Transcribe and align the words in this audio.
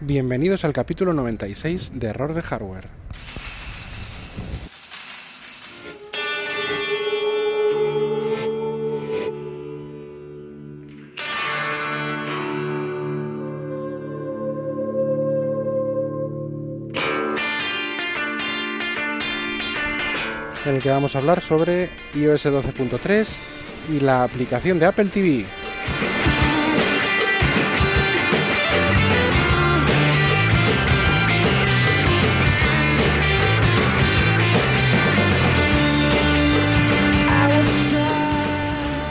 Bienvenidos 0.00 0.64
al 0.64 0.72
capítulo 0.72 1.14
96 1.14 1.92
de 1.94 2.08
Error 2.08 2.34
de 2.34 2.42
Hardware. 2.42 2.88
en 20.66 20.76
el 20.76 20.82
que 20.82 20.88
vamos 20.88 21.14
a 21.14 21.18
hablar 21.18 21.42
sobre 21.42 21.90
iOS 22.14 22.46
12.3 22.46 23.36
y 23.92 24.00
la 24.00 24.24
aplicación 24.24 24.78
de 24.78 24.86
Apple 24.86 25.10
TV. 25.10 25.44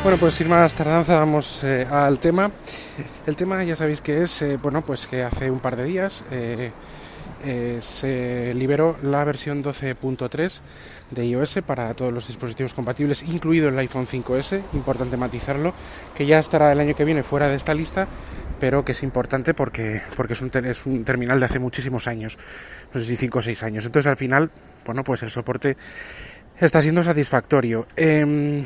Bueno, 0.03 0.17
pues 0.17 0.33
sin 0.33 0.49
más 0.49 0.75
tardanza 0.75 1.15
vamos 1.15 1.63
eh, 1.63 1.87
al 1.89 2.19
tema. 2.19 2.51
El 3.25 3.37
tema 3.37 3.63
ya 3.63 3.73
sabéis 3.73 4.01
que 4.01 4.21
es, 4.21 4.41
eh, 4.41 4.57
bueno, 4.61 4.81
pues 4.81 5.07
que 5.07 5.23
hace 5.23 5.49
un 5.49 5.61
par 5.61 5.77
de 5.77 5.85
días 5.85 6.25
eh, 6.29 6.71
se 7.79 8.53
liberó 8.53 8.97
la 9.01 9.23
versión 9.23 9.63
12.3 9.63 10.59
de 11.09 11.25
iOS 11.25 11.59
para 11.65 11.93
todos 11.93 12.11
los 12.11 12.27
dispositivos 12.27 12.73
compatibles, 12.73 13.23
incluido 13.23 13.69
el 13.69 13.79
iPhone 13.79 14.05
5S, 14.05 14.61
importante 14.73 15.15
matizarlo, 15.15 15.73
que 16.13 16.25
ya 16.25 16.37
estará 16.37 16.73
el 16.73 16.81
año 16.81 16.95
que 16.95 17.05
viene 17.05 17.23
fuera 17.23 17.47
de 17.47 17.55
esta 17.55 17.73
lista, 17.73 18.05
pero 18.59 18.83
que 18.83 18.91
es 18.91 19.03
importante 19.03 19.53
porque, 19.53 20.01
porque 20.17 20.33
es, 20.33 20.41
un, 20.41 20.51
es 20.65 20.85
un 20.85 21.05
terminal 21.05 21.39
de 21.39 21.45
hace 21.45 21.59
muchísimos 21.59 22.09
años, 22.09 22.37
no 22.93 22.99
sé 22.99 23.07
si 23.07 23.15
5 23.15 23.39
o 23.39 23.41
6 23.41 23.63
años. 23.63 23.85
Entonces 23.85 24.09
al 24.09 24.17
final, 24.17 24.51
bueno, 24.85 25.01
pues 25.05 25.23
el 25.23 25.29
soporte 25.29 25.77
está 26.59 26.81
siendo 26.81 27.03
satisfactorio. 27.03 27.87
Em, 27.95 28.65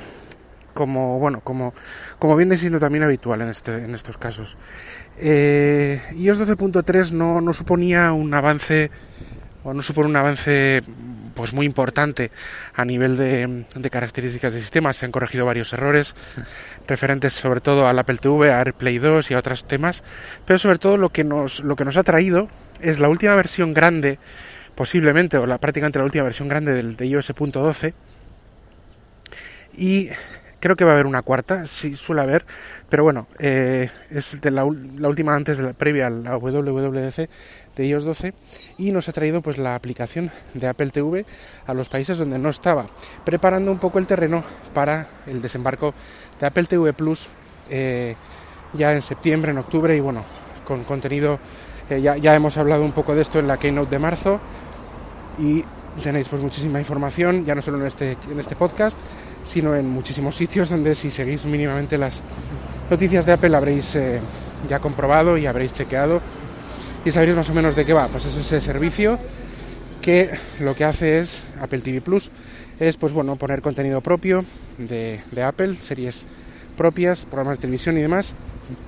como 0.77 1.17
bueno 1.17 1.41
como 1.41 1.73
como 2.19 2.35
viene 2.35 2.55
siendo 2.55 2.79
también 2.79 3.03
habitual 3.03 3.41
en 3.41 3.49
este 3.49 3.73
en 3.73 3.95
estos 3.95 4.19
casos. 4.19 4.57
Eh, 5.17 5.99
iOS 6.15 6.47
12.3 6.47 7.13
no, 7.13 7.41
no 7.41 7.51
suponía 7.51 8.11
un 8.11 8.31
avance 8.31 8.91
o 9.63 9.73
no 9.73 9.81
supone 9.81 10.09
un 10.09 10.15
avance 10.15 10.83
pues 11.33 11.51
muy 11.53 11.65
importante 11.65 12.29
a 12.75 12.85
nivel 12.85 13.17
de, 13.17 13.65
de, 13.75 13.89
características 13.89 14.53
del 14.53 14.61
sistema. 14.61 14.93
Se 14.93 15.05
han 15.05 15.11
corregido 15.11 15.45
varios 15.45 15.73
errores 15.73 16.13
referentes 16.87 17.33
sobre 17.33 17.61
todo 17.61 17.87
al 17.87 17.97
Apple 17.97 18.17
TV, 18.17 18.51
a 18.51 18.59
AirPlay 18.59 18.99
2 18.99 19.31
y 19.31 19.33
a 19.33 19.39
otros 19.39 19.65
temas, 19.65 20.03
pero 20.45 20.59
sobre 20.59 20.77
todo 20.77 20.97
lo 20.97 21.09
que 21.09 21.23
nos 21.23 21.61
lo 21.61 21.75
que 21.75 21.85
nos 21.85 21.97
ha 21.97 22.03
traído 22.03 22.49
es 22.81 22.99
la 22.99 23.09
última 23.09 23.35
versión 23.35 23.73
grande, 23.73 24.19
posiblemente 24.75 25.37
o 25.37 25.47
la 25.47 25.57
prácticamente 25.57 25.97
la 25.97 26.05
última 26.05 26.25
versión 26.25 26.47
grande 26.47 26.73
del 26.73 26.95
de 26.95 27.07
iOS 27.07 27.33
12 27.35 27.95
y 29.77 30.09
Creo 30.67 30.75
que 30.75 30.83
va 30.83 30.91
a 30.91 30.93
haber 30.95 31.05
una 31.05 31.21
cuarta, 31.21 31.65
sí 31.65 31.95
suele 31.95 32.23
haber, 32.23 32.45
pero 32.89 33.01
bueno, 33.01 33.27
eh, 33.39 33.89
es 34.11 34.41
de 34.41 34.51
la, 34.51 34.65
última 34.65 35.33
antes 35.33 35.59
de 35.59 35.63
la 35.63 35.71
previa 35.71 36.07
a 36.07 36.09
la 36.09 36.35
WWDC 36.35 37.29
de 37.77 37.87
iOS 37.87 38.03
12 38.03 38.33
y 38.77 38.91
nos 38.91 39.07
ha 39.07 39.13
traído 39.13 39.41
pues 39.41 39.59
la 39.59 39.75
aplicación 39.75 40.29
de 40.53 40.67
Apple 40.67 40.89
TV 40.89 41.25
a 41.67 41.73
los 41.73 41.87
países 41.87 42.17
donde 42.17 42.37
no 42.37 42.49
estaba, 42.49 42.85
preparando 43.23 43.71
un 43.71 43.79
poco 43.79 43.97
el 43.97 44.07
terreno 44.07 44.43
para 44.73 45.07
el 45.25 45.41
desembarco 45.41 45.93
de 46.37 46.47
Apple 46.47 46.65
TV 46.65 46.91
Plus 46.91 47.29
eh, 47.69 48.17
ya 48.73 48.93
en 48.93 49.01
septiembre, 49.01 49.51
en 49.51 49.59
octubre 49.59 49.95
y 49.95 50.01
bueno, 50.01 50.25
con 50.67 50.83
contenido, 50.83 51.39
eh, 51.89 52.01
ya, 52.01 52.17
ya 52.17 52.35
hemos 52.35 52.57
hablado 52.57 52.83
un 52.83 52.91
poco 52.91 53.15
de 53.15 53.21
esto 53.21 53.39
en 53.39 53.47
la 53.47 53.55
Keynote 53.55 53.91
de 53.91 53.99
marzo 53.99 54.41
y 55.39 55.63
tenéis 56.03 56.29
pues 56.29 56.41
muchísima 56.41 56.79
información, 56.79 57.45
ya 57.45 57.55
no 57.55 57.61
solo 57.61 57.79
en 57.79 57.87
este, 57.87 58.17
en 58.29 58.39
este 58.39 58.57
podcast, 58.57 58.99
sino 59.43 59.75
en 59.75 59.89
muchísimos 59.89 60.35
sitios 60.35 60.69
donde 60.69 60.95
si 60.95 61.09
seguís 61.09 61.45
mínimamente 61.45 61.97
las 61.97 62.21
noticias 62.89 63.25
de 63.25 63.33
Apple 63.33 63.55
habréis 63.55 63.95
eh, 63.95 64.19
ya 64.67 64.79
comprobado 64.79 65.37
y 65.37 65.45
habréis 65.45 65.73
chequeado 65.73 66.21
y 67.05 67.11
sabréis 67.11 67.35
más 67.35 67.49
o 67.49 67.53
menos 67.53 67.75
de 67.75 67.85
qué 67.85 67.93
va. 67.93 68.07
Pues 68.07 68.25
es 68.25 68.35
ese 68.35 68.61
servicio 68.61 69.19
que 70.01 70.31
lo 70.59 70.75
que 70.75 70.85
hace 70.85 71.19
es 71.19 71.41
Apple 71.61 71.81
TV 71.81 72.01
Plus, 72.01 72.31
es 72.79 72.97
pues 72.97 73.13
bueno 73.13 73.35
poner 73.35 73.61
contenido 73.61 74.01
propio 74.01 74.45
de, 74.77 75.19
Apple, 75.43 75.77
series 75.81 76.25
propias, 76.75 77.25
programas 77.25 77.57
de 77.57 77.63
televisión 77.63 77.97
y 77.97 78.01
demás, 78.01 78.33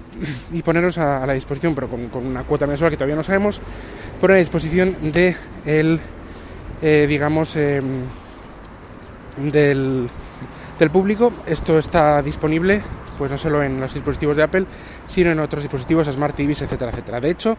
y 0.52 0.62
ponerlos 0.62 0.98
a, 0.98 1.26
la 1.26 1.34
disposición, 1.34 1.76
pero 1.76 1.90
con, 1.90 2.26
una 2.26 2.44
cuota 2.44 2.68
mensual 2.68 2.92
que 2.92 2.98
todavía 2.98 3.16
no 3.16 3.24
sabemos, 3.24 3.60
poner 4.22 4.38
a 4.38 4.40
disposición 4.40 4.96
de 5.12 5.36
el, 5.66 6.00
eh, 6.82 7.06
digamos, 7.08 7.56
em, 7.56 8.04
del 9.52 10.10
del 10.80 10.90
público. 10.90 11.32
Esto 11.46 11.78
está 11.78 12.22
disponible 12.22 12.82
pues 13.18 13.30
no 13.30 13.38
solo 13.38 13.62
en 13.62 13.82
los 13.82 13.94
dispositivos 13.94 14.38
de 14.38 14.44
Apple, 14.44 14.66
sino 15.08 15.30
en 15.30 15.40
otros 15.40 15.62
dispositivos, 15.62 16.08
Smart 16.08 16.34
TVs, 16.38 16.62
etcétera, 16.62 16.90
etcétera. 16.90 17.20
De 17.20 17.30
hecho, 17.30 17.58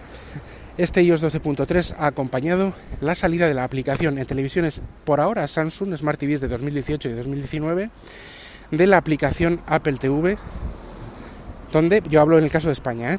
este 0.78 1.02
iOS 1.02 1.22
12.3 1.22 1.96
ha 1.98 2.06
acompañado 2.06 2.72
la 3.02 3.14
salida 3.14 3.46
de 3.46 3.52
la 3.52 3.64
aplicación 3.64 4.18
en 4.18 4.24
televisiones 4.24 4.80
por 5.04 5.20
ahora 5.20 5.46
Samsung 5.46 5.94
Smart 5.96 6.18
TVs 6.18 6.40
de 6.40 6.48
2018 6.48 7.10
y 7.10 7.12
2019 7.12 7.90
de 8.70 8.86
la 8.86 8.96
aplicación 8.96 9.60
Apple 9.66 9.98
TV, 9.98 10.38
donde 11.72 12.02
yo 12.08 12.22
hablo 12.22 12.38
en 12.38 12.44
el 12.44 12.50
caso 12.50 12.68
de 12.68 12.72
España, 12.72 13.12
¿eh? 13.12 13.18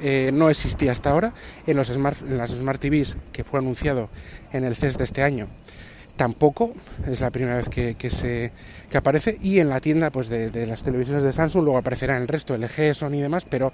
Eh, 0.00 0.30
no 0.32 0.50
existía 0.50 0.92
hasta 0.92 1.10
ahora 1.10 1.32
en, 1.66 1.76
los 1.76 1.88
smart, 1.88 2.20
en 2.20 2.36
las 2.36 2.50
Smart 2.50 2.78
TVs 2.78 3.16
que 3.32 3.44
fue 3.44 3.60
anunciado 3.60 4.10
en 4.52 4.64
el 4.64 4.76
CES 4.76 4.98
de 4.98 5.04
este 5.04 5.22
año 5.22 5.48
tampoco 6.16 6.74
es 7.06 7.20
la 7.20 7.30
primera 7.30 7.56
vez 7.56 7.68
que, 7.68 8.10
se 8.10 8.50
que 8.90 8.98
aparece. 8.98 9.38
Y 9.42 9.60
en 9.60 9.68
la 9.68 9.80
tienda 9.80 10.10
pues 10.10 10.28
de, 10.28 10.66
las 10.66 10.82
televisiones 10.82 11.22
de 11.22 11.32
Samsung 11.32 11.64
luego 11.64 11.78
aparecerá 11.78 12.16
en 12.16 12.22
el 12.22 12.28
resto 12.28 12.56
LG, 12.56 12.94
Sony 12.94 13.14
y 13.14 13.20
demás 13.20 13.46
pero 13.48 13.72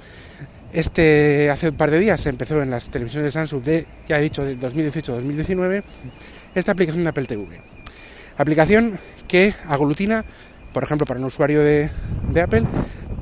este 0.72 1.50
hace 1.50 1.68
un 1.68 1.76
par 1.76 1.90
de 1.90 1.98
días 1.98 2.20
se 2.20 2.30
empezó 2.30 2.62
en 2.62 2.70
las 2.70 2.90
televisiones 2.90 3.26
de 3.26 3.32
Samsung 3.32 3.62
de 3.62 3.86
ya 4.08 4.18
he 4.18 4.22
dicho 4.22 4.44
de 4.44 4.58
2018-2019 4.58 5.82
esta 6.54 6.72
aplicación 6.72 7.04
de 7.04 7.10
Apple 7.10 7.26
TV 7.26 7.60
aplicación 8.38 8.98
que 9.28 9.54
aglutina 9.68 10.24
por 10.72 10.84
ejemplo 10.84 11.06
para 11.06 11.20
un 11.20 11.26
usuario 11.26 11.62
de, 11.62 11.90
de 12.32 12.40
Apple 12.40 12.64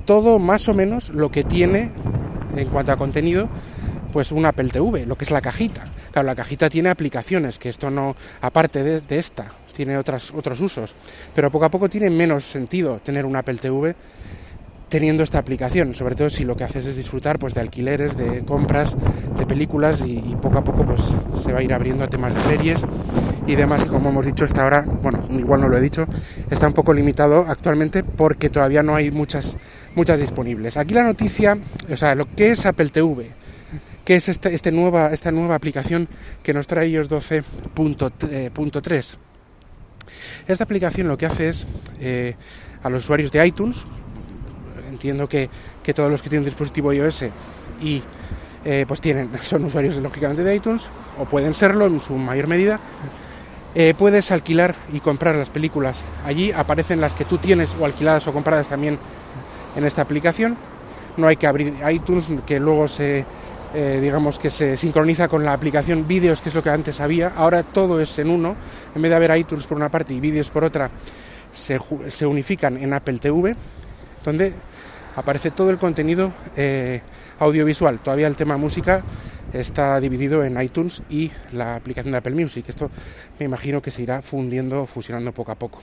todo 0.06 0.38
más 0.38 0.68
o 0.68 0.74
menos 0.74 1.08
lo 1.10 1.30
que 1.30 1.44
tiene 1.44 1.90
en 2.56 2.68
cuanto 2.68 2.92
a 2.92 2.96
contenido 2.96 3.48
pues 4.10 4.32
un 4.32 4.46
Apple 4.46 4.68
TV, 4.68 5.06
lo 5.06 5.16
que 5.16 5.24
es 5.24 5.30
la 5.30 5.40
cajita. 5.40 5.84
Claro, 6.10 6.26
la 6.26 6.34
cajita 6.34 6.68
tiene 6.68 6.90
aplicaciones, 6.90 7.58
que 7.58 7.68
esto 7.68 7.90
no, 7.90 8.16
aparte 8.40 8.82
de, 8.82 9.18
esta, 9.18 9.52
tiene 9.74 9.96
otras, 9.96 10.32
otros 10.32 10.60
usos. 10.60 10.94
Pero 11.34 11.50
poco 11.50 11.64
a 11.64 11.70
poco 11.70 11.88
tiene 11.88 12.10
menos 12.10 12.44
sentido 12.44 12.98
tener 12.98 13.24
un 13.24 13.36
Apple 13.36 13.56
TV 13.56 13.94
teniendo 14.88 15.22
esta 15.22 15.38
aplicación, 15.38 15.94
sobre 15.94 16.16
todo 16.16 16.28
si 16.28 16.44
lo 16.44 16.56
que 16.56 16.64
haces 16.64 16.84
es 16.84 16.96
disfrutar 16.96 17.38
pues 17.38 17.54
de 17.54 17.60
alquileres, 17.60 18.16
de 18.16 18.44
compras, 18.44 18.96
de 19.38 19.46
películas 19.46 20.02
y, 20.04 20.18
poco 20.42 20.58
a 20.58 20.64
poco 20.64 20.84
pues 20.84 21.14
se 21.36 21.52
va 21.52 21.60
a 21.60 21.62
ir 21.62 21.72
abriendo 21.72 22.02
a 22.02 22.08
temas 22.08 22.34
de 22.34 22.40
series 22.40 22.84
y 23.46 23.54
demás 23.54 23.84
que 23.84 23.88
como 23.88 24.10
hemos 24.10 24.26
dicho 24.26 24.44
hasta 24.44 24.62
ahora, 24.62 24.80
bueno, 24.80 25.22
igual 25.30 25.60
no 25.60 25.68
lo 25.68 25.78
he 25.78 25.80
dicho, 25.80 26.06
está 26.50 26.66
un 26.66 26.72
poco 26.72 26.92
limitado 26.92 27.46
actualmente 27.48 28.02
porque 28.02 28.50
todavía 28.50 28.82
no 28.82 28.96
hay 28.96 29.12
muchas 29.12 29.56
muchas 29.94 30.20
disponibles. 30.20 30.76
Aquí 30.76 30.94
la 30.94 31.04
noticia, 31.04 31.56
o 31.90 31.96
sea, 31.96 32.14
lo 32.14 32.26
que 32.26 32.50
es 32.50 32.66
Apple 32.66 32.88
TV, 32.88 33.30
que 34.10 34.16
es 34.16 34.28
este, 34.28 34.52
este, 34.52 34.72
nueva, 34.72 35.12
esta 35.12 35.30
nueva 35.30 35.54
aplicación 35.54 36.08
que 36.42 36.52
nos 36.52 36.66
trae 36.66 36.88
iOS 36.88 37.08
12.3. 37.08 39.16
Esta 40.48 40.64
aplicación 40.64 41.06
lo 41.06 41.16
que 41.16 41.26
hace 41.26 41.48
es 41.48 41.64
eh, 42.00 42.34
a 42.82 42.90
los 42.90 43.04
usuarios 43.04 43.30
de 43.30 43.46
iTunes, 43.46 43.84
entiendo 44.90 45.28
que, 45.28 45.48
todos 45.94 46.10
los 46.10 46.22
que 46.22 46.28
tienen 46.28 46.44
dispositivo 46.44 46.92
iOS 46.92 47.26
y 47.80 48.02
eh, 48.64 48.84
pues 48.88 49.00
tienen, 49.00 49.30
son 49.44 49.66
usuarios 49.66 49.96
lógicamente 49.98 50.42
de 50.42 50.56
iTunes, 50.56 50.88
o 51.16 51.24
pueden 51.24 51.54
serlo 51.54 51.86
en 51.86 52.00
su 52.00 52.14
mayor 52.14 52.48
medida, 52.48 52.80
eh, 53.76 53.94
puedes 53.96 54.32
alquilar 54.32 54.74
y 54.92 54.98
comprar 54.98 55.36
las 55.36 55.50
películas. 55.50 56.00
Allí 56.26 56.50
aparecen 56.50 57.00
las 57.00 57.14
que 57.14 57.24
tú 57.24 57.38
tienes 57.38 57.76
o 57.78 57.84
alquiladas 57.84 58.26
o 58.26 58.32
compradas 58.32 58.68
también 58.68 58.98
en 59.76 59.84
esta 59.84 60.02
aplicación. 60.02 60.56
No 61.16 61.28
hay 61.28 61.36
que 61.36 61.46
abrir 61.46 61.76
iTunes, 61.88 62.26
que 62.44 62.58
luego 62.58 62.88
se 62.88 63.24
eh, 63.74 63.98
digamos 64.00 64.38
que 64.38 64.50
se 64.50 64.76
sincroniza 64.76 65.28
con 65.28 65.44
la 65.44 65.52
aplicación 65.52 66.06
vídeos, 66.06 66.40
que 66.40 66.48
es 66.48 66.54
lo 66.54 66.62
que 66.62 66.70
antes 66.70 67.00
había. 67.00 67.28
Ahora 67.36 67.62
todo 67.62 68.00
es 68.00 68.18
en 68.18 68.30
uno. 68.30 68.56
En 68.94 69.02
vez 69.02 69.10
de 69.10 69.16
haber 69.16 69.36
iTunes 69.36 69.66
por 69.66 69.76
una 69.76 69.88
parte 69.88 70.14
y 70.14 70.20
vídeos 70.20 70.50
por 70.50 70.64
otra, 70.64 70.90
se, 71.52 71.78
se 72.08 72.26
unifican 72.26 72.76
en 72.76 72.92
Apple 72.92 73.18
TV, 73.18 73.54
donde 74.24 74.52
aparece 75.16 75.50
todo 75.50 75.70
el 75.70 75.78
contenido 75.78 76.32
eh, 76.56 77.00
audiovisual. 77.38 78.00
Todavía 78.00 78.26
el 78.26 78.36
tema 78.36 78.56
música 78.56 79.02
está 79.52 80.00
dividido 80.00 80.44
en 80.44 80.60
iTunes 80.60 81.02
y 81.10 81.30
la 81.52 81.76
aplicación 81.76 82.12
de 82.12 82.18
Apple 82.18 82.34
Music. 82.34 82.64
Esto 82.68 82.90
me 83.38 83.46
imagino 83.46 83.82
que 83.82 83.90
se 83.90 84.02
irá 84.02 84.22
fundiendo, 84.22 84.86
fusionando 84.86 85.32
poco 85.32 85.52
a 85.52 85.56
poco, 85.56 85.80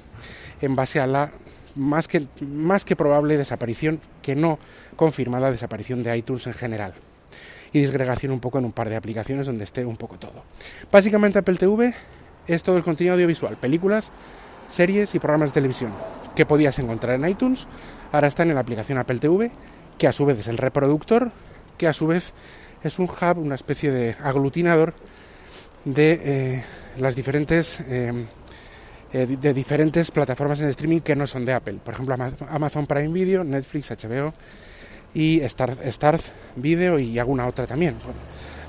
en 0.62 0.76
base 0.76 1.00
a 1.00 1.08
la 1.08 1.32
más 1.76 2.08
que, 2.08 2.26
más 2.42 2.86
que 2.86 2.96
probable 2.96 3.38
desaparición, 3.38 4.00
que 4.22 4.36
no 4.36 4.58
confirmada 4.96 5.52
desaparición 5.52 6.04
de 6.04 6.18
iTunes 6.18 6.48
en 6.48 6.54
general. 6.54 6.94
Y 7.74 7.80
disgregación 7.80 8.32
un 8.32 8.40
poco 8.40 8.60
en 8.60 8.66
un 8.66 8.72
par 8.72 8.90
de 8.90 8.96
aplicaciones 8.96 9.48
donde 9.48 9.64
esté 9.64 9.86
un 9.86 9.98
poco 9.98 10.18
todo. 10.18 10.44
Básicamente 10.92 11.40
Apple 11.40 11.56
TV 11.56 11.94
es 12.48 12.64
todo 12.64 12.78
el 12.78 12.84
contenido 12.84 13.16
audiovisual, 13.16 13.58
películas, 13.58 14.12
series 14.70 15.16
y 15.16 15.20
programas 15.20 15.50
de 15.50 15.54
televisión 15.54 15.94
que 16.36 16.46
podías 16.46 16.78
encontrar 16.80 17.16
en 17.16 17.28
iTunes, 17.28 17.68
ahora 18.12 18.28
están 18.28 18.50
en 18.50 18.56
la 18.56 18.62
aplicación 18.62 18.98
Apple 18.98 19.20
TV, 19.20 19.52
que 19.98 20.08
a 20.08 20.12
su 20.12 20.26
vez 20.26 20.40
es 20.40 20.48
el 20.48 20.58
reproductor, 20.58 21.32
que 21.78 21.88
a 21.88 21.94
su 21.94 22.08
vez 22.08 22.34
es 22.84 23.00
un 23.00 23.06
hub, 23.10 23.38
una 23.40 23.56
especie 23.56 23.92
de 23.92 24.16
aglutinador 24.22 24.94
de 25.84 26.22
eh, 26.24 26.64
las 27.00 27.16
diferentes 27.16 27.80
eh, 27.82 28.14
eh, 29.14 29.26
de 29.26 29.54
diferentes 29.54 30.12
plataformas 30.12 30.60
en 30.60 30.68
streaming 30.68 31.00
que 31.00 31.16
no 31.16 31.26
son 31.26 31.46
de 31.46 31.54
Apple. 31.54 31.80
Por 31.84 31.94
ejemplo, 31.94 32.16
Amazon 32.50 32.86
Prime 32.86 33.08
Video, 33.08 33.44
Netflix, 33.44 33.90
HBO 33.90 34.34
y 35.18 35.42
Starz, 35.50 35.80
Starz 35.84 36.32
Video 36.56 37.00
y 37.00 37.18
alguna 37.18 37.48
otra 37.48 37.66
también. 37.66 37.96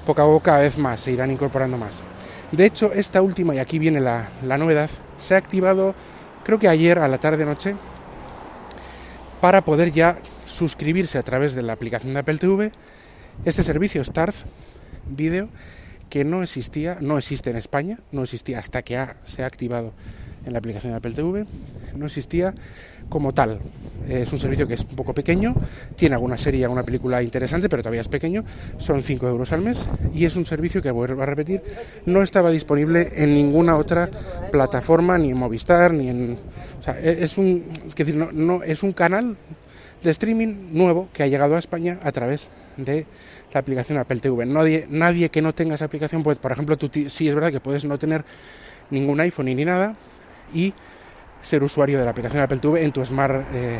poco 0.06 0.22
a 0.22 0.24
poco 0.24 0.40
cada 0.40 0.60
vez 0.60 0.78
más 0.78 1.00
se 1.00 1.12
irán 1.12 1.30
incorporando 1.30 1.76
más. 1.76 1.98
De 2.50 2.64
hecho, 2.64 2.90
esta 2.94 3.20
última, 3.20 3.54
y 3.54 3.58
aquí 3.58 3.78
viene 3.78 4.00
la, 4.00 4.30
la 4.42 4.56
novedad, 4.56 4.88
se 5.18 5.34
ha 5.34 5.38
activado 5.38 5.94
creo 6.44 6.58
que 6.58 6.68
ayer 6.68 6.98
a 7.00 7.08
la 7.08 7.18
tarde-noche 7.18 7.76
para 9.42 9.60
poder 9.60 9.92
ya 9.92 10.16
suscribirse 10.46 11.18
a 11.18 11.22
través 11.22 11.54
de 11.54 11.62
la 11.62 11.74
aplicación 11.74 12.14
de 12.14 12.20
Apple 12.20 12.38
TV 12.38 12.72
este 13.44 13.62
servicio 13.62 14.02
Starz 14.02 14.46
Video 15.06 15.50
que 16.08 16.24
no 16.24 16.42
existía, 16.42 16.96
no 17.02 17.18
existe 17.18 17.50
en 17.50 17.56
España, 17.56 17.98
no 18.10 18.22
existía 18.22 18.58
hasta 18.58 18.80
que 18.80 19.06
se 19.26 19.42
ha 19.42 19.46
activado 19.46 19.92
en 20.48 20.52
la 20.52 20.58
aplicación 20.58 20.92
de 20.92 20.96
Apple 20.96 21.12
TV, 21.12 21.46
no 21.94 22.06
existía 22.06 22.52
como 23.08 23.32
tal. 23.32 23.58
Es 24.08 24.32
un 24.32 24.38
servicio 24.38 24.66
que 24.66 24.74
es 24.74 24.80
un 24.80 24.96
poco 24.96 25.12
pequeño, 25.12 25.54
tiene 25.94 26.14
alguna 26.14 26.36
serie, 26.36 26.64
alguna 26.64 26.82
película 26.82 27.22
interesante, 27.22 27.68
pero 27.68 27.82
todavía 27.82 28.00
es 28.00 28.08
pequeño, 28.08 28.44
son 28.78 29.02
5 29.02 29.28
euros 29.28 29.52
al 29.52 29.60
mes 29.60 29.84
y 30.14 30.24
es 30.24 30.36
un 30.36 30.44
servicio 30.44 30.82
que, 30.82 30.90
vuelvo 30.90 31.22
a 31.22 31.26
repetir, 31.26 31.62
no 32.06 32.22
estaba 32.22 32.50
disponible 32.50 33.12
en 33.14 33.34
ninguna 33.34 33.76
otra 33.76 34.10
plataforma, 34.50 35.18
ni 35.18 35.30
en 35.30 35.38
Movistar, 35.38 35.92
ni 35.92 36.08
en... 36.08 36.38
O 36.78 36.82
sea, 36.82 36.98
e, 36.98 37.22
es 37.22 37.36
un, 37.38 37.64
es 37.86 37.94
decir, 37.94 38.16
no, 38.16 38.62
es 38.62 38.82
un 38.82 38.92
canal 38.92 39.36
de 40.02 40.10
streaming 40.10 40.70
nuevo 40.72 41.08
que 41.12 41.22
ha 41.22 41.26
llegado 41.26 41.56
a 41.56 41.58
España 41.58 41.98
a 42.02 42.12
través 42.12 42.48
de 42.76 43.04
la 43.52 43.60
aplicación 43.60 43.98
Apple 43.98 44.20
TV. 44.20 44.46
Nadie, 44.46 44.86
nadie 44.88 45.28
que 45.28 45.42
no 45.42 45.52
tenga 45.54 45.74
esa 45.74 45.86
aplicación, 45.86 46.22
pues 46.22 46.38
por 46.38 46.52
ejemplo, 46.52 46.78
tú 46.78 46.90
sí 47.08 47.28
es 47.28 47.34
verdad 47.34 47.50
que 47.50 47.60
puedes 47.60 47.84
no 47.84 47.98
tener 47.98 48.24
ningún 48.90 49.20
iPhone 49.20 49.46
ni 49.46 49.64
nada 49.64 49.96
y 50.52 50.72
ser 51.42 51.62
usuario 51.62 51.98
de 51.98 52.04
la 52.04 52.10
aplicación 52.10 52.42
Apple 52.42 52.58
TV 52.58 52.84
en 52.84 52.92
tu 52.92 53.04
Smart, 53.04 53.46
eh, 53.52 53.78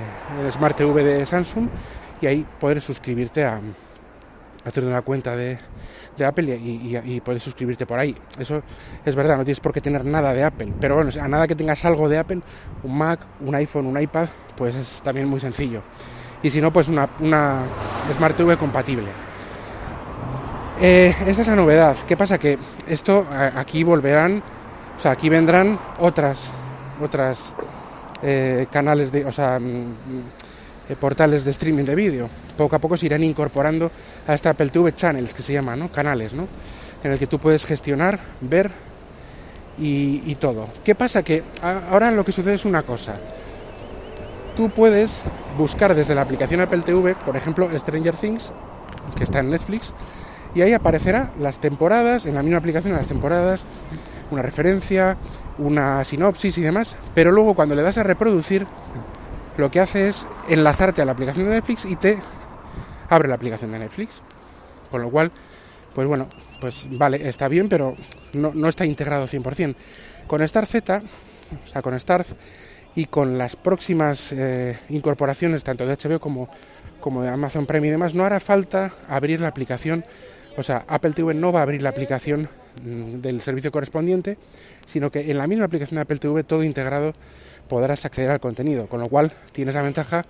Smart 0.50 0.76
TV 0.76 1.02
de 1.02 1.26
Samsung 1.26 1.68
y 2.20 2.26
ahí 2.26 2.46
poder 2.58 2.80
suscribirte 2.80 3.44
a, 3.44 3.56
a 3.56 4.80
una 4.80 5.02
cuenta 5.02 5.36
de, 5.36 5.58
de 6.16 6.24
Apple 6.24 6.56
y, 6.56 6.96
y, 7.04 7.20
puedes 7.20 7.42
suscribirte 7.42 7.86
por 7.86 7.98
ahí. 7.98 8.14
Eso 8.38 8.62
es 9.04 9.14
verdad, 9.14 9.36
no 9.36 9.44
tienes 9.44 9.60
por 9.60 9.72
qué 9.72 9.80
tener 9.80 10.04
nada 10.04 10.32
de 10.34 10.44
Apple. 10.44 10.72
Pero 10.80 10.96
bueno, 10.96 11.10
a 11.20 11.28
nada 11.28 11.46
que 11.46 11.54
tengas 11.54 11.84
algo 11.84 12.08
de 12.08 12.18
Apple, 12.18 12.40
un 12.82 12.98
Mac, 12.98 13.20
un 13.40 13.54
iPhone, 13.54 13.86
un 13.86 14.00
iPad, 14.00 14.28
pues 14.56 14.74
es 14.74 15.00
también 15.02 15.28
muy 15.28 15.40
sencillo. 15.40 15.82
Y 16.42 16.50
si 16.50 16.60
no, 16.60 16.72
pues 16.72 16.88
una, 16.88 17.08
una 17.20 17.62
Smart 18.16 18.36
TV 18.36 18.56
compatible. 18.56 19.06
Eh, 20.80 21.14
esta 21.26 21.42
es 21.42 21.48
la 21.48 21.56
novedad. 21.56 21.96
¿Qué 22.06 22.16
pasa? 22.16 22.38
Que 22.38 22.58
esto 22.86 23.26
aquí 23.32 23.82
volverán, 23.82 24.42
o 24.98 25.00
sea, 25.00 25.12
aquí 25.12 25.28
vendrán 25.28 25.78
otras, 26.00 26.50
otras 27.00 27.54
eh, 28.20 28.66
canales 28.68 29.12
de, 29.12 29.24
o 29.24 29.30
sea, 29.30 29.60
mm, 29.60 29.94
eh, 30.88 30.96
portales 30.96 31.44
de 31.44 31.52
streaming 31.52 31.84
de 31.84 31.94
vídeo. 31.94 32.28
Poco 32.56 32.74
a 32.74 32.80
poco 32.80 32.96
se 32.96 33.06
irán 33.06 33.22
incorporando 33.22 33.92
a 34.26 34.34
esta 34.34 34.50
Apple 34.50 34.70
TV 34.70 34.92
Channels, 34.96 35.34
que 35.34 35.42
se 35.42 35.52
llama, 35.52 35.76
¿no? 35.76 35.88
Canales, 35.92 36.34
¿no? 36.34 36.48
En 37.04 37.12
el 37.12 37.18
que 37.18 37.28
tú 37.28 37.38
puedes 37.38 37.64
gestionar, 37.64 38.18
ver 38.40 38.72
y, 39.78 40.22
y 40.26 40.34
todo. 40.34 40.68
¿Qué 40.82 40.96
pasa? 40.96 41.22
Que 41.22 41.44
ahora 41.62 42.10
lo 42.10 42.24
que 42.24 42.32
sucede 42.32 42.54
es 42.54 42.64
una 42.64 42.82
cosa. 42.82 43.14
Tú 44.56 44.68
puedes 44.70 45.20
buscar 45.56 45.94
desde 45.94 46.16
la 46.16 46.22
aplicación 46.22 46.60
Apple 46.60 46.82
TV, 46.82 47.14
por 47.14 47.36
ejemplo, 47.36 47.70
Stranger 47.78 48.16
Things, 48.16 48.50
que 49.16 49.22
está 49.22 49.38
en 49.38 49.50
Netflix, 49.50 49.92
y 50.56 50.62
ahí 50.62 50.72
aparecerá 50.72 51.30
las 51.38 51.60
temporadas, 51.60 52.26
en 52.26 52.34
la 52.34 52.42
misma 52.42 52.58
aplicación 52.58 52.94
las 52.94 53.06
temporadas, 53.06 53.64
una 54.30 54.42
referencia, 54.42 55.16
una 55.58 56.04
sinopsis 56.04 56.58
y 56.58 56.62
demás, 56.62 56.96
pero 57.14 57.32
luego 57.32 57.54
cuando 57.54 57.74
le 57.74 57.82
das 57.82 57.98
a 57.98 58.02
reproducir, 58.02 58.66
lo 59.56 59.70
que 59.70 59.80
hace 59.80 60.08
es 60.08 60.26
enlazarte 60.48 61.02
a 61.02 61.04
la 61.04 61.12
aplicación 61.12 61.46
de 61.46 61.54
Netflix 61.56 61.84
y 61.84 61.96
te 61.96 62.18
abre 63.08 63.28
la 63.28 63.34
aplicación 63.34 63.72
de 63.72 63.80
Netflix. 63.80 64.20
Con 64.90 65.02
lo 65.02 65.10
cual, 65.10 65.32
pues 65.94 66.06
bueno, 66.06 66.28
pues 66.60 66.86
vale, 66.90 67.28
está 67.28 67.48
bien, 67.48 67.68
pero 67.68 67.96
no, 68.34 68.68
está 68.68 68.86
integrado 68.86 69.26
100%. 69.26 69.74
Con 70.26 70.46
StarZ, 70.46 70.74
o 70.74 71.66
sea, 71.66 71.82
con 71.82 71.98
Starz 71.98 72.34
y 72.94 73.06
con 73.06 73.36
las 73.36 73.56
próximas 73.56 74.32
eh, 74.32 74.78
incorporaciones, 74.90 75.64
tanto 75.64 75.86
de 75.86 75.96
HBO 75.96 76.20
como, 76.20 76.48
como 77.00 77.22
de 77.22 77.28
Amazon 77.28 77.66
Prime 77.66 77.86
y 77.88 77.90
demás, 77.90 78.14
no 78.14 78.24
hará 78.24 78.40
falta 78.40 78.92
abrir 79.08 79.40
la 79.40 79.48
aplicación 79.48 80.04
o 80.58 80.62
sea, 80.64 80.84
Apple 80.88 81.12
TV 81.12 81.34
no 81.34 81.52
va 81.52 81.60
a 81.60 81.62
abrir 81.62 81.82
la 81.82 81.90
aplicación 81.90 82.48
del 82.82 83.40
servicio 83.40 83.70
correspondiente, 83.70 84.38
sino 84.86 85.10
que 85.10 85.30
en 85.30 85.38
la 85.38 85.46
misma 85.46 85.66
aplicación 85.66 85.96
de 85.96 86.02
Apple 86.02 86.18
TV, 86.18 86.44
todo 86.44 86.62
integrado, 86.62 87.12
podrás 87.68 88.04
acceder 88.04 88.30
al 88.30 88.40
contenido. 88.40 88.86
Con 88.86 89.00
lo 89.00 89.06
cual, 89.08 89.32
tienes 89.52 89.74
la 89.74 89.82
ventaja, 89.82 90.24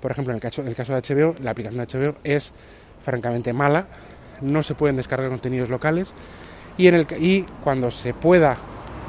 por 0.00 0.10
ejemplo, 0.10 0.32
en 0.32 0.36
el 0.36 0.40
caso, 0.40 0.62
de 0.62 0.70
HBO, 0.74 1.34
la 1.42 1.50
aplicación 1.50 1.84
de 1.84 1.98
HBO 1.98 2.16
es 2.24 2.52
francamente 3.04 3.52
mala, 3.52 3.86
no 4.40 4.62
se 4.62 4.74
pueden 4.74 4.96
descargar 4.96 5.28
contenidos 5.28 5.68
locales 5.68 6.12
y, 6.76 6.88
y 6.88 7.44
cuando 7.62 7.90
se 7.90 8.14
pueda, 8.14 8.56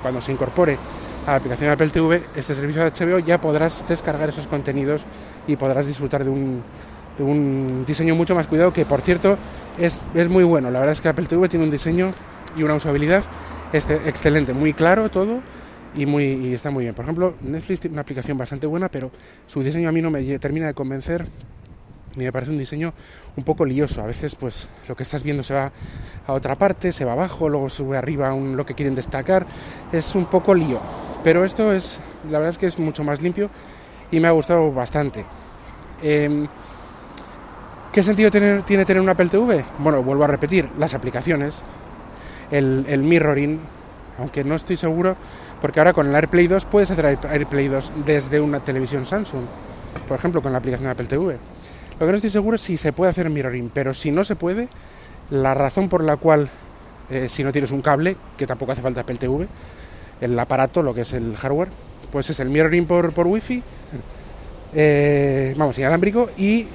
cuando 0.01 0.21
se 0.21 0.31
incorpore 0.31 0.77
a 1.25 1.31
la 1.31 1.38
aplicación 1.38 1.69
de 1.69 1.74
Apple 1.74 1.89
TV, 1.89 2.24
este 2.35 2.56
servicio 2.56 2.83
de 2.83 2.92
HBO, 2.92 3.19
ya 3.19 3.39
podrás 3.39 3.88
descargar 3.88 4.30
esos 4.30 4.47
contenidos 4.47 5.06
y 5.47 5.56
podrás 5.56 5.85
disfrutar 5.85 6.24
de 6.24 6.30
un, 6.30 6.63
de 7.18 7.24
un 7.24 7.83
diseño 7.85 8.15
mucho 8.15 8.35
más 8.35 8.47
cuidado 8.47 8.74
que, 8.74 8.85
por 8.85 9.01
cierto, 9.01 9.38
es, 9.77 10.07
es, 10.13 10.30
muy 10.30 10.44
bueno. 10.44 10.71
La 10.71 10.80
verdad 10.80 10.94
es 10.94 11.01
que 11.01 11.09
Apple 11.09 11.27
TV 11.27 11.47
tiene 11.47 11.65
un 11.65 11.71
diseño 11.71 12.12
y 12.56 12.63
una 12.63 12.75
usabilidad 12.75 13.24
este, 13.74 13.96
excelente, 14.07 14.54
muy 14.54 14.74
claro 14.74 15.10
todo 15.10 15.40
y, 15.96 16.06
muy, 16.06 16.25
y 16.25 16.54
está 16.54 16.72
muy 16.72 16.84
bien. 16.84 16.96
Por 16.96 17.06
ejemplo, 17.06 17.36
Netflix 17.42 17.81
tiene 17.81 17.94
una 17.94 18.01
aplicación 18.01 18.38
bastante 18.38 18.68
buena, 18.68 18.90
pero 18.90 19.12
su 19.48 19.62
diseño 19.62 19.90
a 19.90 19.92
mí 19.92 20.01
no 20.01 20.10
me 20.10 20.40
termina 20.40 20.68
de 20.68 20.74
convencer 20.74 21.25
y 22.16 22.19
me 22.19 22.31
parece 22.31 22.51
un 22.51 22.57
diseño 22.57 22.94
un 23.36 23.44
poco 23.44 23.66
lioso. 23.66 24.01
A 24.01 24.06
veces, 24.06 24.36
pues 24.36 24.68
lo 24.88 24.96
que 24.96 25.04
estás 25.04 25.24
viendo 25.24 25.44
se 25.44 25.54
va 25.54 25.72
a 26.25 26.34
otra 26.34 26.56
parte, 26.56 26.92
se 26.92 27.06
va 27.06 27.14
abajo, 27.14 27.50
luego 27.50 27.69
sube 27.69 27.97
arriba 27.97 28.33
un, 28.33 28.57
lo 28.57 28.66
que 28.66 28.73
quieren 28.73 28.95
destacar. 28.95 29.45
Es 29.92 30.16
un 30.16 30.26
poco 30.26 30.54
lío. 30.54 30.80
Pero 31.23 31.44
esto 31.44 31.71
es, 31.71 32.00
la 32.26 32.40
verdad 32.40 32.50
es 32.50 32.57
que 32.57 32.68
es 32.68 32.80
mucho 32.80 33.04
más 33.04 33.21
limpio 33.21 33.50
y 34.12 34.19
me 34.19 34.28
ha 34.28 34.31
gustado 34.31 34.71
bastante. 34.71 35.26
Eh, 36.02 36.47
¿Qué 37.92 38.04
sentido 38.04 38.30
tiene 38.30 38.62
tener 38.62 39.02
un 39.02 39.09
Apple 39.09 39.30
TV? 39.30 39.66
Bueno, 39.80 40.04
vuelvo 40.04 40.23
a 40.23 40.28
repetir, 40.28 40.69
las 40.78 40.94
aplicaciones, 40.94 41.62
el, 42.51 42.85
el, 42.87 43.03
mirroring, 43.03 43.59
aunque 44.18 44.44
no 44.44 44.56
estoy 44.56 44.77
seguro, 44.77 45.15
porque 45.61 45.79
ahora 45.79 45.94
con 45.94 46.07
el 46.07 46.15
AirPlay 46.15 46.47
2 46.47 46.65
puedes 46.65 46.91
hacer 46.91 47.06
AirPlay 47.06 47.68
2 47.68 47.91
desde 48.06 48.39
una 48.39 48.59
televisión 48.59 49.06
Samsung, 49.06 49.44
por 50.07 50.18
ejemplo, 50.18 50.41
con 50.41 50.51
la 50.51 50.57
aplicación 50.59 50.85
de 50.85 50.91
Apple 50.91 51.07
TV. 51.07 51.37
Lo 51.99 52.06
que 52.06 52.11
no 52.11 52.15
estoy 52.15 52.29
seguro 52.29 52.56
es 52.56 52.61
si 52.61 52.77
se 52.77 52.94
puede 52.94 53.11
hacer 53.11 53.29
mirroring, 53.29 53.71
pero 53.73 53.94
si 53.94 54.11
no 54.11 54.23
se 54.23 54.35
puede, 54.35 54.69
la 55.31 55.53
razón 55.53 55.89
por 55.89 56.03
la 56.03 56.15
cual, 56.15 56.49
eh, 57.09 57.27
si 57.27 57.44
no 57.44 57.51
tienes 57.51 57.71
un 57.71 57.81
cable, 57.81 58.15
que 58.37 58.47
tampoco 58.47 58.71
hace 58.71 58.81
falta 58.81 59.01
Apple 59.01 59.18
TV, 59.18 59.47
el 60.21 60.39
aparato, 60.39 60.81
lo 60.81 60.94
que 60.94 61.01
es 61.01 61.13
el 61.13 61.35
hardware, 61.35 61.69
pues 62.11 62.29
es 62.29 62.39
el 62.39 62.49
mirroring 62.49 62.85
por, 62.85 63.11
por 63.11 63.27
Wi-Fi, 63.27 63.63
eh, 64.73 65.53
vamos, 65.57 65.77
inalámbrico, 65.77 66.29
y 66.37 66.68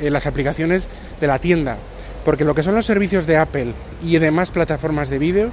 eh, 0.00 0.10
las 0.10 0.26
aplicaciones 0.26 0.86
de 1.20 1.26
la 1.26 1.38
tienda. 1.38 1.76
Porque 2.30 2.44
lo 2.44 2.54
que 2.54 2.62
son 2.62 2.76
los 2.76 2.86
servicios 2.86 3.26
de 3.26 3.36
Apple 3.36 3.74
y 4.04 4.16
demás 4.18 4.52
plataformas 4.52 5.10
de 5.10 5.18
vídeo 5.18 5.50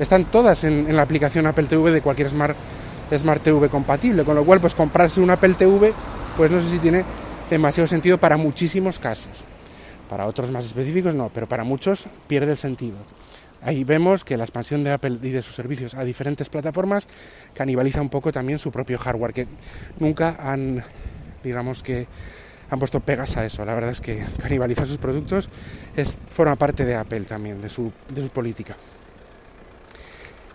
están 0.00 0.24
todas 0.24 0.64
en, 0.64 0.96
la 0.96 1.02
aplicación 1.02 1.46
Apple 1.46 1.66
TV 1.68 1.92
de 1.92 2.00
cualquier 2.00 2.30
Smart, 2.30 2.56
Smart 3.16 3.40
TV 3.40 3.68
compatible. 3.68 4.24
Con 4.24 4.34
lo 4.34 4.44
cual, 4.44 4.58
pues 4.58 4.74
comprarse 4.74 5.20
un 5.20 5.30
Apple 5.30 5.54
TV, 5.54 5.92
pues 6.36 6.50
no 6.50 6.60
sé 6.60 6.68
si 6.68 6.78
tiene 6.80 7.04
demasiado 7.48 7.86
sentido 7.86 8.18
para 8.18 8.36
muchísimos 8.36 8.98
casos. 8.98 9.44
Para 10.10 10.26
otros 10.26 10.50
más 10.50 10.64
específicos 10.64 11.14
no, 11.14 11.30
pero 11.32 11.46
para 11.46 11.62
muchos 11.62 12.08
pierde 12.26 12.50
el 12.50 12.58
sentido. 12.58 12.96
Ahí 13.62 13.84
vemos 13.84 14.24
que 14.24 14.36
la 14.36 14.42
expansión 14.42 14.82
de 14.82 14.90
Apple 14.90 15.18
y 15.22 15.30
de 15.30 15.42
sus 15.42 15.54
servicios 15.54 15.94
a 15.94 16.02
diferentes 16.02 16.48
plataformas 16.48 17.06
canibaliza 17.54 18.02
un 18.02 18.08
poco 18.08 18.32
también 18.32 18.58
su 18.58 18.72
propio 18.72 18.98
hardware, 18.98 19.32
que 19.32 19.46
nunca 20.00 20.36
han, 20.40 20.82
digamos 21.44 21.84
que, 21.84 22.08
han 22.70 22.78
puesto 22.78 23.00
pegas 23.00 23.36
a 23.36 23.44
eso. 23.44 23.64
La 23.64 23.74
verdad 23.74 23.90
es 23.90 24.00
que 24.00 24.22
canibalizar 24.40 24.86
sus 24.86 24.98
productos 24.98 25.48
es, 25.96 26.18
forma 26.28 26.56
parte 26.56 26.84
de 26.84 26.96
Apple 26.96 27.22
también, 27.22 27.60
de 27.60 27.68
su, 27.68 27.92
de 28.08 28.22
su 28.22 28.28
política. 28.28 28.76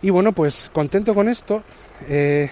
Y 0.01 0.09
bueno, 0.09 0.31
pues 0.31 0.69
contento 0.73 1.13
con 1.13 1.29
esto. 1.29 1.63
Eh, 2.09 2.49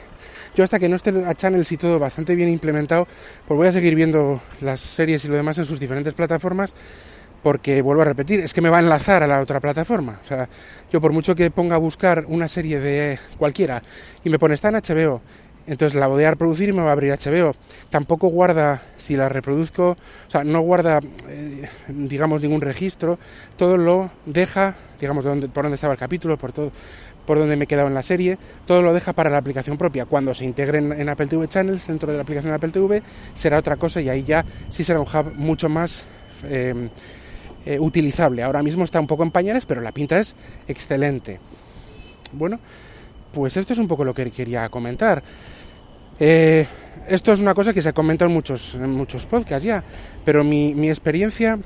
yo 0.55 0.63
hasta 0.63 0.79
que 0.79 0.89
no 0.89 0.95
esté 0.95 1.11
a 1.25 1.33
Channels 1.35 1.71
y 1.71 1.77
todo 1.77 1.99
bastante 1.99 2.35
bien 2.35 2.49
implementado, 2.49 3.07
pues 3.47 3.57
voy 3.57 3.67
a 3.67 3.71
seguir 3.71 3.95
viendo 3.95 4.41
las 4.61 4.79
series 4.79 5.23
y 5.25 5.27
lo 5.27 5.35
demás 5.35 5.57
en 5.57 5.65
sus 5.65 5.79
diferentes 5.79 6.13
plataformas. 6.13 6.73
porque 7.41 7.81
vuelvo 7.81 8.01
a 8.01 8.05
repetir, 8.05 8.41
es 8.41 8.53
que 8.53 8.59
me 8.59 8.69
va 8.69 8.77
a 8.77 8.81
enlazar 8.81 9.23
a 9.23 9.27
la 9.27 9.39
otra 9.39 9.61
plataforma. 9.61 10.19
O 10.21 10.27
sea, 10.27 10.49
yo 10.91 10.99
por 10.99 11.13
mucho 11.13 11.33
que 11.35 11.49
ponga 11.49 11.75
a 11.75 11.79
buscar 11.79 12.25
una 12.27 12.49
serie 12.49 12.81
de 12.81 13.17
cualquiera 13.37 13.81
y 14.25 14.29
me 14.29 14.37
pone 14.37 14.55
está 14.55 14.67
en 14.67 14.75
HBO, 14.75 15.21
entonces 15.69 15.99
la 15.99 16.07
voy 16.07 16.23
a 16.23 16.31
reproducir 16.31 16.69
y 16.69 16.73
me 16.73 16.81
va 16.81 16.89
a 16.89 16.93
abrir 16.93 17.13
HBO. 17.13 17.53
Tampoco 17.91 18.29
guarda, 18.29 18.81
si 18.97 19.15
la 19.15 19.29
reproduzco, 19.29 19.91
o 19.91 20.31
sea, 20.31 20.43
no 20.43 20.61
guarda, 20.61 20.99
eh, 21.27 21.69
digamos, 21.87 22.41
ningún 22.41 22.61
registro, 22.61 23.19
todo 23.55 23.77
lo 23.77 24.09
deja, 24.25 24.75
digamos, 24.99 25.23
de 25.23 25.47
por 25.47 25.63
dónde 25.63 25.75
estaba 25.75 25.93
el 25.93 25.99
capítulo, 25.99 26.39
por 26.39 26.51
todo, 26.51 26.71
por 27.27 27.37
donde 27.37 27.55
me 27.55 27.65
he 27.65 27.67
quedado 27.67 27.87
en 27.87 27.93
la 27.93 28.01
serie, 28.01 28.39
todo 28.65 28.81
lo 28.81 28.95
deja 28.95 29.13
para 29.13 29.29
la 29.29 29.37
aplicación 29.37 29.77
propia. 29.77 30.05
Cuando 30.05 30.33
se 30.33 30.43
integren 30.43 30.91
en 30.91 31.07
Apple 31.07 31.27
TV 31.27 31.47
Channels, 31.47 31.85
dentro 31.85 32.11
de 32.11 32.17
la 32.17 32.23
aplicación 32.23 32.51
de 32.51 32.55
Apple 32.55 32.71
TV, 32.71 33.03
será 33.35 33.59
otra 33.59 33.75
cosa 33.75 34.01
y 34.01 34.09
ahí 34.09 34.23
ya 34.23 34.43
sí 34.71 34.83
será 34.83 34.99
un 34.99 35.05
hub 35.07 35.35
mucho 35.35 35.69
más 35.69 36.03
eh, 36.45 36.89
eh, 37.63 37.79
utilizable. 37.79 38.41
Ahora 38.41 38.63
mismo 38.63 38.83
está 38.83 38.99
un 38.99 39.05
poco 39.05 39.21
en 39.21 39.29
pañales, 39.29 39.67
pero 39.67 39.81
la 39.81 39.91
pinta 39.91 40.17
es 40.17 40.35
excelente. 40.67 41.39
Bueno, 42.31 42.59
pues 43.31 43.57
esto 43.57 43.73
es 43.73 43.79
un 43.79 43.87
poco 43.87 44.03
lo 44.03 44.15
que 44.15 44.31
quería 44.31 44.67
comentar. 44.69 45.21
Eh, 46.19 46.65
esto 47.07 47.31
es 47.31 47.39
una 47.39 47.53
cosa 47.53 47.73
que 47.73 47.81
se 47.81 47.89
ha 47.89 47.93
comentado 47.93 48.29
en 48.29 48.35
muchos, 48.35 48.75
en 48.75 48.91
muchos 48.91 49.25
podcasts 49.25 49.63
ya, 49.63 49.83
pero 50.25 50.43
mi, 50.43 50.75
mi 50.75 50.89
experiencia 50.89 51.57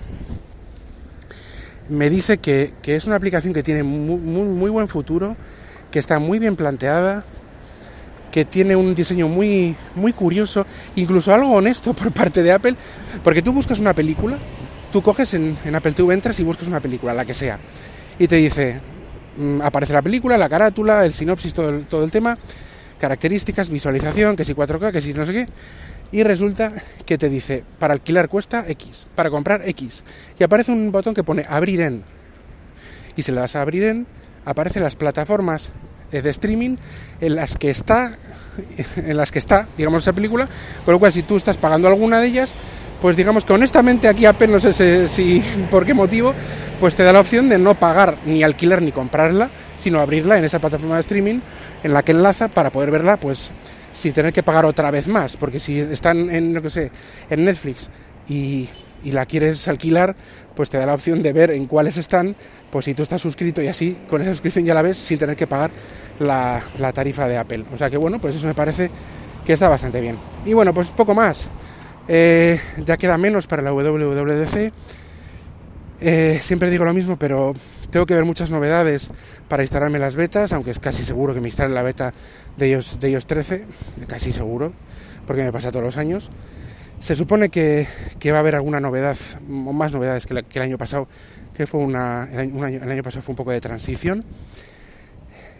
me 1.89 2.09
dice 2.09 2.37
que, 2.37 2.73
que, 2.81 2.95
es 2.95 3.05
una 3.05 3.15
aplicación 3.15 3.53
que 3.53 3.63
tiene 3.63 3.83
muy, 3.83 4.17
muy, 4.17 4.69
buen 4.69 4.87
futuro, 4.87 5.35
que 5.91 5.99
está 5.99 6.19
muy 6.19 6.39
bien 6.39 6.55
planteada, 6.55 7.25
que 8.31 8.45
tiene 8.45 8.75
un 8.75 8.95
diseño 8.95 9.27
muy, 9.27 9.75
muy 9.95 10.13
curioso, 10.13 10.65
incluso 10.95 11.33
algo 11.33 11.51
honesto 11.51 11.93
por 11.93 12.11
parte 12.11 12.41
de 12.41 12.51
Apple, 12.51 12.75
porque 13.23 13.41
tú 13.41 13.51
buscas 13.51 13.79
una 13.79 13.93
película, 13.93 14.37
tú 14.91 15.01
coges 15.01 15.33
en, 15.33 15.57
en 15.65 15.75
Apple 15.75 15.91
TV, 15.91 16.13
entras 16.13 16.39
y 16.39 16.43
buscas 16.43 16.67
una 16.67 16.79
película, 16.79 17.13
la 17.13 17.25
que 17.25 17.33
sea, 17.33 17.59
y 18.17 18.27
te 18.27 18.37
dice, 18.37 18.79
mm, 19.37 19.61
aparece 19.61 19.93
la 19.93 20.01
película, 20.01 20.37
la 20.37 20.47
carátula, 20.47 21.05
el 21.05 21.13
sinopsis, 21.13 21.53
todo 21.53 21.69
el, 21.69 21.85
todo 21.85 22.05
el 22.05 22.11
tema, 22.11 22.37
características, 23.03 23.67
visualización, 23.67 24.37
que 24.37 24.45
si 24.45 24.53
4K, 24.53 24.93
que 24.93 25.01
si 25.01 25.13
no 25.13 25.25
sé 25.25 25.33
qué, 25.33 25.47
y 26.13 26.23
resulta 26.23 26.71
que 27.05 27.17
te 27.17 27.27
dice, 27.27 27.61
para 27.77 27.93
alquilar 27.93 28.29
cuesta 28.29 28.63
X, 28.65 29.07
para 29.13 29.29
comprar 29.29 29.67
X. 29.67 30.05
Y 30.39 30.43
aparece 30.45 30.71
un 30.71 30.89
botón 30.89 31.13
que 31.13 31.21
pone 31.21 31.45
abrir 31.49 31.81
en. 31.81 32.01
Y 33.17 33.21
das 33.33 33.57
a 33.57 33.61
abrir 33.61 33.83
en, 33.83 34.07
aparecen 34.45 34.83
las 34.83 34.95
plataformas 34.95 35.69
de 36.13 36.29
streaming 36.29 36.77
en 37.19 37.35
las 37.35 37.57
que 37.57 37.71
está, 37.71 38.17
en 38.95 39.17
las 39.17 39.33
que 39.33 39.39
está, 39.39 39.67
digamos, 39.77 40.03
esa 40.03 40.13
película, 40.13 40.47
con 40.85 40.93
lo 40.93 40.99
cual 40.99 41.11
si 41.11 41.23
tú 41.23 41.35
estás 41.35 41.57
pagando 41.57 41.89
alguna 41.89 42.21
de 42.21 42.27
ellas, 42.27 42.55
pues 43.01 43.17
digamos 43.17 43.43
que 43.43 43.51
honestamente 43.51 44.07
aquí 44.07 44.25
apenas 44.25 44.61
sé 44.61 45.09
si 45.09 45.43
por 45.69 45.85
qué 45.85 45.93
motivo, 45.93 46.33
pues 46.79 46.95
te 46.95 47.03
da 47.03 47.11
la 47.11 47.19
opción 47.19 47.49
de 47.49 47.57
no 47.57 47.75
pagar 47.75 48.15
ni 48.25 48.43
alquilar 48.43 48.81
ni 48.81 48.93
comprarla, 48.93 49.49
sino 49.77 49.99
abrirla 49.99 50.37
en 50.37 50.45
esa 50.45 50.59
plataforma 50.59 50.95
de 50.95 51.01
streaming 51.01 51.41
en 51.83 51.93
la 51.93 52.03
que 52.03 52.11
enlaza 52.11 52.47
para 52.47 52.69
poder 52.69 52.91
verla, 52.91 53.17
pues 53.17 53.51
sin 53.93 54.13
tener 54.13 54.33
que 54.33 54.43
pagar 54.43 54.65
otra 54.65 54.89
vez 54.91 55.07
más, 55.07 55.37
porque 55.37 55.59
si 55.59 55.79
están 55.79 56.29
en, 56.29 56.53
no 56.53 56.61
que 56.61 56.69
sé, 56.69 56.91
en 57.29 57.45
Netflix 57.45 57.89
y, 58.27 58.67
y, 59.03 59.11
la 59.11 59.25
quieres 59.25 59.67
alquilar, 59.67 60.15
pues 60.55 60.69
te 60.69 60.77
da 60.77 60.85
la 60.85 60.95
opción 60.95 61.21
de 61.21 61.31
ver 61.33 61.51
en 61.51 61.67
cuáles 61.67 61.97
están, 61.97 62.35
pues 62.71 62.85
si 62.85 62.93
tú 62.93 63.03
estás 63.03 63.21
suscrito 63.21 63.61
y 63.61 63.67
así, 63.67 63.97
con 64.09 64.21
esa 64.21 64.31
suscripción 64.31 64.65
ya 64.65 64.73
la 64.73 64.81
ves 64.81 64.97
sin 64.97 65.19
tener 65.19 65.35
que 65.35 65.45
pagar 65.45 65.69
la, 66.19 66.61
la 66.79 66.91
tarifa 66.91 67.27
de 67.27 67.37
Apple. 67.37 67.65
O 67.73 67.77
sea 67.77 67.89
que 67.89 67.97
bueno, 67.97 68.19
pues 68.19 68.35
eso 68.35 68.47
me 68.47 68.55
parece 68.55 68.89
que 69.45 69.53
está 69.53 69.67
bastante 69.67 70.01
bien. 70.01 70.17
Y 70.45 70.53
bueno, 70.53 70.73
pues 70.73 70.87
poco 70.89 71.13
más. 71.13 71.47
Eh, 72.07 72.59
ya 72.85 72.97
queda 72.97 73.17
menos 73.17 73.47
para 73.47 73.61
la 73.61 73.71
WWDC. 73.71 74.73
Eh, 76.01 76.39
siempre 76.41 76.69
digo 76.69 76.85
lo 76.85 76.93
mismo, 76.93 77.17
pero 77.17 77.53
tengo 77.93 78.07
que 78.07 78.15
ver 78.15 78.25
muchas 78.25 78.49
novedades 78.49 79.11
para 79.47 79.61
instalarme 79.61 79.99
las 79.99 80.15
betas, 80.15 80.51
aunque 80.51 80.71
es 80.71 80.79
casi 80.79 81.03
seguro 81.03 81.35
que 81.35 81.39
me 81.39 81.47
instale 81.47 81.75
la 81.75 81.83
beta 81.83 82.11
de 82.57 82.65
ellos, 82.69 82.99
de 82.99 83.09
ellos 83.09 83.27
13, 83.27 83.65
casi 84.07 84.33
seguro, 84.33 84.73
porque 85.27 85.43
me 85.43 85.51
pasa 85.51 85.69
todos 85.69 85.85
los 85.85 85.97
años. 85.97 86.31
Se 86.99 87.15
supone 87.15 87.49
que, 87.49 87.87
que 88.17 88.31
va 88.31 88.37
a 88.37 88.39
haber 88.39 88.55
alguna 88.55 88.79
novedad, 88.79 89.15
o 89.47 89.73
más 89.73 89.93
novedades 89.93 90.25
que, 90.25 90.41
que 90.41 90.57
el 90.57 90.63
año 90.63 90.79
pasado, 90.79 91.07
que 91.53 91.67
fue 91.67 91.81
una, 91.81 92.27
el 92.31 92.39
año, 92.39 92.65
el 92.65 92.91
año 92.91 93.03
pasado 93.03 93.21
fue 93.21 93.33
un 93.33 93.37
poco 93.37 93.51
de 93.51 93.61
transición. 93.61 94.25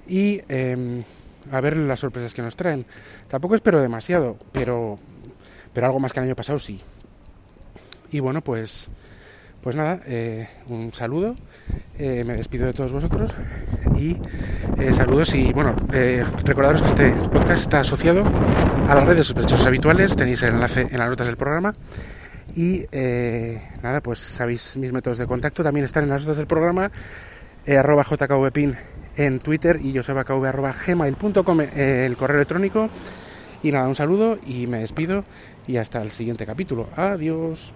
Y 0.07 0.41
eh, 0.49 1.03
a 1.51 1.61
ver 1.61 1.77
las 1.77 1.99
sorpresas 1.99 2.33
que 2.33 2.41
nos 2.41 2.55
traen. 2.55 2.83
Tampoco 3.27 3.53
espero 3.53 3.79
demasiado, 3.79 4.37
pero, 4.51 4.95
pero 5.71 5.85
algo 5.85 5.99
más 5.99 6.11
que 6.11 6.19
el 6.19 6.25
año 6.25 6.35
pasado 6.35 6.57
sí. 6.57 6.81
Y 8.11 8.21
bueno, 8.21 8.41
pues, 8.41 8.87
pues 9.61 9.75
nada, 9.75 10.01
eh, 10.07 10.47
un 10.69 10.91
saludo 10.93 11.35
eh, 11.97 12.23
me 12.23 12.35
despido 12.35 12.65
de 12.65 12.73
todos 12.73 12.91
vosotros 12.91 13.35
y 13.97 14.17
eh, 14.79 14.91
saludos 14.93 15.33
y 15.35 15.53
bueno, 15.53 15.75
eh, 15.93 16.25
recordaros 16.43 16.81
que 16.81 16.87
este 16.87 17.11
podcast 17.29 17.61
está 17.61 17.79
asociado 17.81 18.23
a 18.87 18.95
las 18.95 19.03
redes 19.03 19.17
de 19.17 19.23
sospechosos 19.25 19.65
habituales, 19.65 20.15
tenéis 20.15 20.41
el 20.43 20.55
enlace 20.55 20.87
en 20.89 20.97
las 20.97 21.09
notas 21.09 21.27
del 21.27 21.37
programa 21.37 21.75
y 22.55 22.85
eh, 22.91 23.61
nada, 23.81 24.01
pues 24.01 24.19
sabéis 24.19 24.75
mis 24.77 24.91
métodos 24.91 25.17
de 25.17 25.27
contacto, 25.27 25.63
también 25.63 25.85
están 25.85 26.03
en 26.03 26.09
las 26.09 26.23
notas 26.23 26.37
del 26.37 26.47
programa, 26.47 26.91
arroba 27.67 28.03
jkvpin 28.03 28.75
en 29.15 29.39
Twitter 29.39 29.79
y 29.81 29.95
josebakv 29.95 30.43
arroba 30.45 30.73
gmail.com 30.73 31.61
el 31.75 32.17
correo 32.17 32.37
electrónico 32.37 32.89
y 33.61 33.71
nada, 33.71 33.87
un 33.87 33.95
saludo 33.95 34.37
y 34.45 34.67
me 34.67 34.79
despido 34.79 35.23
y 35.67 35.77
hasta 35.77 36.01
el 36.01 36.11
siguiente 36.11 36.45
capítulo. 36.45 36.89
Adiós. 36.97 37.73